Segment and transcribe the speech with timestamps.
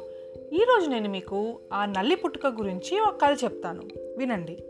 [0.53, 3.81] ఈరోజు నేను మీకు ఆ నల్లి పుట్టుక గురించి ఒక కథ చెప్తాను.
[4.17, 4.63] వినండి.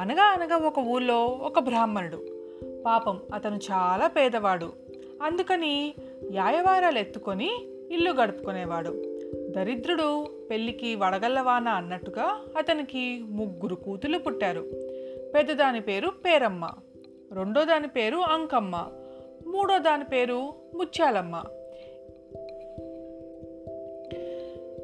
[0.00, 2.22] అనగా అనగా ఒక ఊళ్ళో ఒక బ్రాహ్మణుడు.
[2.86, 4.86] పాపం అతను చాలా పేదవాడు.
[5.22, 5.94] అందుకని
[6.32, 7.50] యాయవారాలు ఎత్తుకొని
[7.90, 9.02] ఇల్లు గడుపుకునేవాడు.
[9.48, 14.60] దరిద్రుడు పెళ్ళికి వడగల్లవాన అన్నట్టుగా అతనికి ముగ్గురు కూతులు పుట్టారు.
[15.34, 16.68] పెద్దదాని పేరు పేరమ్మ
[17.32, 18.88] రెండో దాని పేరు అంకమ్మ
[19.46, 21.42] మూడో దాని పేరు ముత్యాలమ్మ.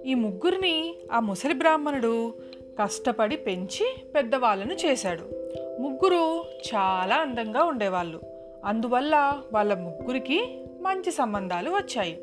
[0.07, 2.35] ఈ ముగ్గురిని ఆ ముసలి బ్రాహ్మణుడు
[2.83, 5.23] కష్టపడి పెంచి పెద్దవాళ్ళను చేశాడు.
[5.81, 8.21] ముగ్గురు చాలా అందంగా ఉండేవాళ్ళు.
[8.65, 12.23] అందువల్ల వాళ్ళ ముగ్గురికి మంచి సంబంధాలు వచ్చాయి.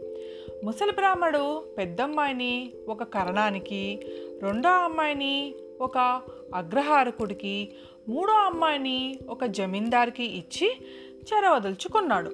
[0.63, 3.99] ముసలి బ్రాహ్మడు పెద్దమ్మాయిని ఒక కరణానికి
[4.43, 6.21] రెండో అమ్మాయిని ఒక
[6.55, 7.69] అగ్రహారకుడికి
[8.09, 10.75] మూడో అమ్మాయిని ఒక జమీందార్కి ఇచ్చి
[11.19, 12.31] చెరవదలుచుకున్నాడు.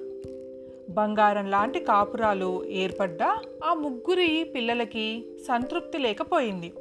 [0.88, 3.22] బంగారం లాంటి కాపురాలు ఏర్పడ్డ
[3.64, 6.72] ఆ ముగ్గురి పిల్లలకి సంతృప్తి లేకపోయింది.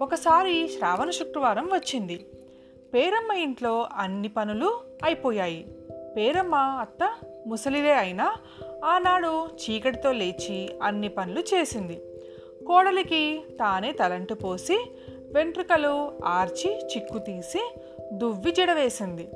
[0.00, 2.26] ఒకసారి శ్రావణ శుక్రవారం వచ్చింది.
[2.94, 5.66] పేరమ్మ ఇంట్లో అన్ని పనులు అయిపోయాయి.
[6.16, 7.14] పేరమ్మ అత్త
[7.46, 8.36] ముసలిదే అయినా
[8.84, 12.02] ఆనాడు చీకటితో లేచి అన్ని పనులు చేసింది.
[12.66, 14.92] కోడలికి తానే తలంటు పోసి
[15.32, 17.74] వెంట్రుకలు ఆర్చి చిక్కు తీసి
[18.12, 19.28] దువ్వి జడవేసింది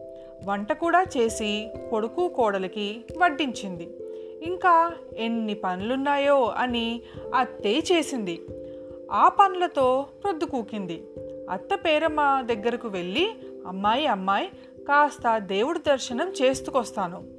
[0.44, 3.96] వంట కూడా చేసి కొడుకు కోడలికి వడ్డించింది.
[4.42, 7.02] ఇంకా ఎన్ని పనులున్నాయో అని
[7.34, 8.42] అత్తే చేసింది.
[9.12, 11.04] ఆ పనులతో ప్రొద్దుకూకింది
[11.50, 13.28] అత్త పేరమ్మ దగ్గరకు వెళ్ళి
[13.66, 14.48] అమ్మాయి అమ్మాయి
[14.82, 17.38] కాస్త దేవుడి దర్శనం చేసుకొస్తాను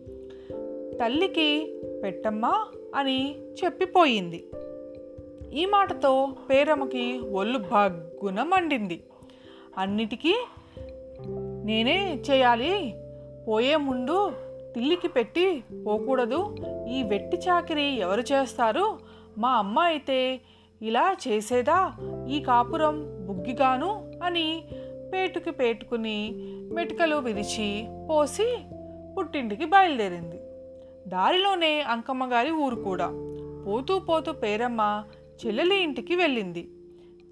[0.97, 4.47] తల్లికి పెట్టమ్మా అని చెప్పిపోయింది.
[5.53, 9.03] ఈ మాటతో పేరమ్మకి ఒళ్ళు భగ్గున మండింది.
[9.77, 10.35] అన్నిటికీ
[11.65, 12.95] నేనే చేయాలి.
[13.47, 14.31] పోయే ముందు
[14.75, 16.55] తిల్లికి పెట్టి పోకూడదు.
[16.89, 18.99] ఈ వెట్టి చాకిరి ఎవరు చేస్తారు?
[19.37, 20.39] మా అమ్మ అయితే
[20.81, 21.93] ఇలా చేసేదా?
[22.29, 24.63] ఈ కాపురం బుగ్గిగాను అని
[25.13, 26.31] పేటుకి పేటుకుని
[26.73, 28.57] మెటికలు విరిచి పోసి
[29.17, 30.39] పుట్టింటికి బయలుదేరింది.
[31.07, 33.07] దారిలోనే అంకమ్మ గారి ఊరు కూడా.
[33.67, 35.03] పోతూ పోతూ పేరమ్మ
[35.45, 36.69] చెల్లెలి ఇంటికి వెళ్ళింది.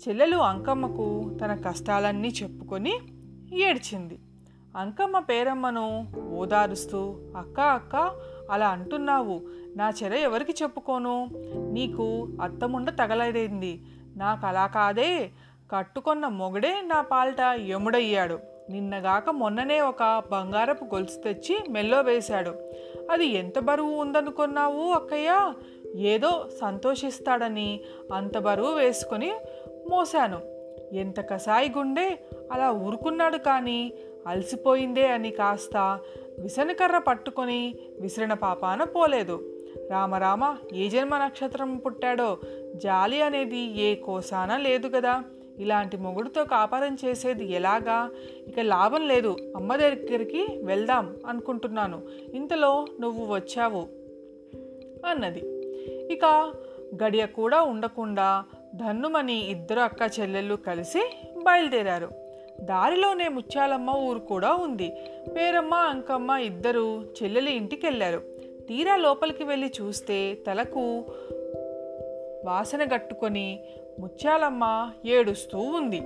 [0.08, 3.00] చెల్లెలు అంకమ్మకు తన కష్టాలన్నీ చెప్పుకొని
[3.54, 4.20] ఏడ్చింది.
[4.78, 7.96] అంకమ్మ పేరమ్మను ఓదారుస్తూ అక్క అక్క
[8.52, 9.42] అలా అంటున్నావు.
[9.76, 11.30] నా చెర ఎవరికి చెప్పుకోను?
[11.72, 13.82] నీకు అత్తముండ తగలడింది
[14.16, 15.32] నాకు అలా కాదే.
[15.72, 18.40] కట్టుకొన్న మొగడే నా పాల్ట యముడయ్యాడు.
[18.70, 22.54] నిన్నగాక మొన్ననే ఒక బంగారపు గొలుసు తెచ్చి మెల్లో వేశాడు.
[23.12, 25.54] అది ఎంత బరువు ఉందనుకున్నావు అక్కయ్య?
[25.96, 27.80] ఏదో సంతోషిస్తాడని
[28.14, 29.32] అంత బరువు వేసుకొని
[29.90, 30.40] మోశాను.
[30.96, 32.18] ఎంత కసాయి గుండె
[32.52, 33.94] అలా ఊరుకున్నాడు కానీ
[34.28, 36.00] అలసిపోయిందే అని కాస్త
[36.40, 39.54] విసనకర్ర పట్టుకొని విసిరిన పాపాన పోలేదు.
[39.92, 42.38] రామరామ ఏ జన్మ నక్షత్రం పుట్టాడో
[42.76, 45.24] జాలి అనేది ఏ కోసాన లేదు కదా
[45.58, 48.10] ఇలాంటి మొగుడుతో కాపారం చేసేది ఎలాగా?
[48.48, 49.36] ఇక లాభం లేదు.
[49.56, 52.02] అమ్మ దగ్గరికి వెళ్దాం అనుకుంటున్నాను.
[52.34, 53.88] ఇంతలో నువ్వు వచ్చావు
[55.06, 55.40] అన్నది.
[56.14, 56.54] ఇక
[57.04, 58.44] గడియ కూడా ఉండకుండా
[58.76, 62.10] ధన్నుమని ఇద్దరు అక్క చెల్లెళ్ళు కలిసి బయలుదేరారు.
[62.62, 64.94] దారిలోనే ముత్యాలమ్మ ఊరు కూడా ఉంది.
[65.36, 68.22] పేరమ్మ అంకమ్మ ఇద్దరు చెల్లెలి ఇంటికి వెళ్ళారు
[68.68, 71.06] తీరా లోపలికి వెళ్ళి చూస్తే తలకు
[72.46, 73.60] వాసన గట్టుకొని
[74.00, 76.02] ముత్యాలమ్మ ఏడుస్తూ ఉంది.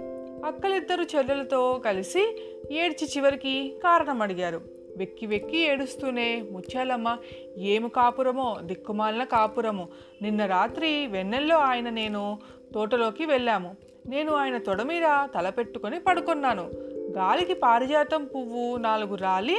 [0.45, 2.41] అక్కలిద్దరు చెల్లెలతో కలిసి
[2.71, 4.61] ఏడ్చి చివరికి కారణం అడిగారు.
[4.97, 7.17] వెక్కి వెక్కి ఏడుస్తూనే ముత్యాలమ్మ
[7.57, 8.57] ఏమి కాపురమో?
[8.61, 9.87] దిక్కుమాలిన కాపురము.
[10.21, 12.39] నిన్న రాత్రి వెన్నెల్లో ఆయన నేను
[12.73, 13.75] తోటలోకి వెళ్ళాము.
[14.07, 15.03] నేను ఆయన తొడ మీద
[15.35, 16.71] తలపెట్టుకొని పడుకున్నాను.
[17.17, 19.57] గాలికి పారిజాతం పువ్వు నాలుగు రాలి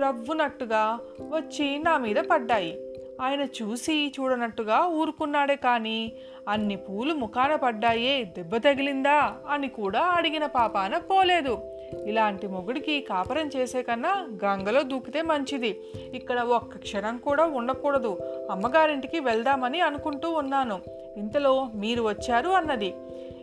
[0.00, 2.83] రవ్వునట్టుగా వచ్చి నా మీద పడ్డాయి.
[3.20, 6.12] ఆయన చూసి చూడనట్టుగా ఊరుకున్నాడే కానీ
[6.48, 11.58] అన్ని పూలు ముఖాన పడ్డాయే దెబ్బ తగిలిందా అని కూడా అడిగిన పాపాన పోలేదు.
[12.06, 15.80] ఇలాంటి మొగుడికి కాపరం చేసే కన్నా గంగలో దూకితే మంచిది.
[16.14, 18.18] ఇక్కడ ఒక్క క్షణం కూడా ఉండకూడదు.
[18.50, 20.80] అమ్మగారింటికి వెళ్దామని అనుకుంటూ ఉన్నాను.
[21.16, 22.94] ఇంతలో మీరు వచ్చారు అన్నది.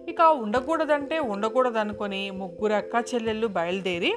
[0.08, 4.14] ఇక ఉండకూడదంటే ఉండకూడదనుకొని ముగ్గురు అక్క చెల్లెళ్ళు బయలుదేరి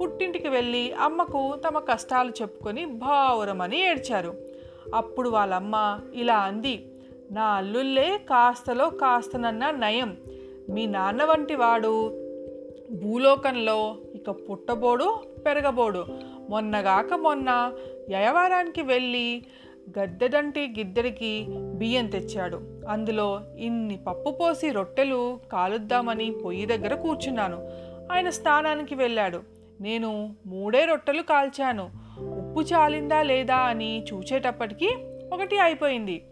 [0.00, 4.53] పుట్టింటికి వెళ్ళి అమ్మకు తమ కష్టాలు చెప్పుకొని భావరమని ఏడ్చారు.
[4.94, 6.86] అప్పుడు వాళ్ళమ్మ ఇలా అంది
[7.32, 10.16] నా అల్లుళ్ళే కాస్తలో కాస్తనన్న నయం.
[10.68, 12.20] మీ నాన్న వంటి వాడు.
[12.92, 16.04] భూలోకంలో ఇక పుట్టబోడు పెరగబోడు.
[16.48, 17.72] మొన్నగాక మొన్న
[18.10, 19.42] యయవారానికి వెళ్ళి
[19.98, 22.60] గద్దెదంటి గిద్దెడికి బియ్యం తెచ్చాడు.
[22.88, 27.70] అందులో ఇన్ని పప్పు పోసి రొట్టెలు కాలుద్దామని పొయ్యి దగ్గర కూర్చున్నాను.
[28.12, 29.40] ఆయన స్నానానికి వెళ్ళాడు.
[29.80, 32.03] నేను మూడే రొట్టెలు కాల్చాను.
[32.54, 34.88] ఉప్పు చాలిందా లేదా అని చూచేటప్పటికి
[35.32, 36.24] ఒకటి అయిపోయింది.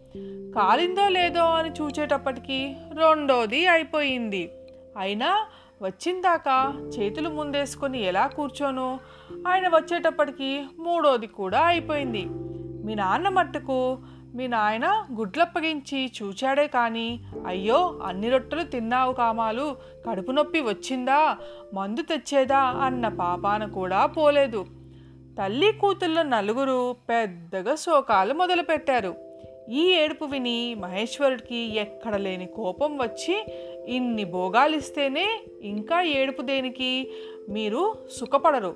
[0.55, 4.51] కాలిందో లేదో అని చూచేటప్పటికి రెండోది అయిపోయింది.
[4.99, 5.47] అయినా
[5.83, 6.49] వచ్చిందాక
[6.99, 9.01] చేతులు ముందేసుకొని ఎలా కూర్చోను?
[9.49, 12.25] ఆయన వచ్చేటప్పటికి మూడోది కూడా అయిపోయింది.
[12.87, 13.99] మీ నాన్న మట్టుకు
[14.35, 19.77] మీ నాయన గుడ్లప్పగించి చూచాడే కానీ అయ్యో అన్ని రొట్టెలు తిన్నావు కామాలు
[20.11, 21.37] కడుపు నొప్పి వచ్చిందా
[21.75, 24.67] మందు తెచ్చేదా అన్న పాపాన కూడా పోలేదు.
[25.39, 29.15] తల్లి కూతుళ్ళ నలుగురు పెద్దగా శోకాలు మొదలుపెట్టారు.
[29.71, 33.47] ఈ ఏడుపు విని మహేశ్వరుడికి ఎక్కడ లేని కోపం వచ్చి
[33.87, 37.13] ఇన్ని భోగాలిస్తేనే ఇంకా ఏడుపు దేనికి?
[37.49, 38.75] మీరు సుఖపడరు.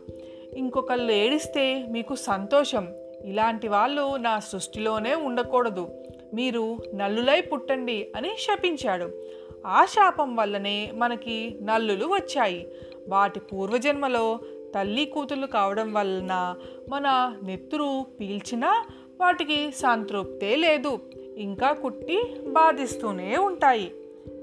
[0.56, 2.88] ఇంకొకళ్ళు ఏడిస్తే మీకు సంతోషం.
[3.24, 5.88] ఇలాంటి వాళ్ళు నా సృష్టిలోనే ఉండకూడదు.
[6.34, 9.22] మీరు నల్లులై పుట్టండి అని శపించాడు.
[9.66, 12.68] ఆ శాపం వల్లనే మనకి నల్లులు వచ్చాయి.
[13.08, 14.40] వాటి పూర్వజన్మలో
[14.74, 16.56] తల్లి కూతుళ్ళు కావడం వలన
[16.88, 18.86] మన నెత్తురు పీల్చినా
[19.20, 21.00] వాటికి సంతృప్తే లేదు.
[21.36, 23.92] ఇంకా కుట్టి బాధిస్తూనే ఉంటాయి.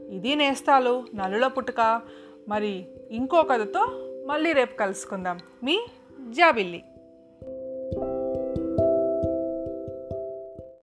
[0.09, 2.01] ఇది నేస్తాలు నలుల పుట్టుక.
[2.47, 5.39] మరి ఇంకో కథతో మళ్ళీ రేపు కలుసుకుందాం.
[5.63, 5.85] మీ
[6.29, 6.83] జాబిల్లి.